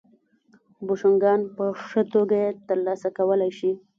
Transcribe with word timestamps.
بوشونګان 0.85 1.39
په 1.55 1.65
ښه 1.87 2.01
توګه 2.13 2.35
یې 2.43 2.49
ترسره 2.67 3.09
کولای 3.17 3.51
شي 3.59 3.71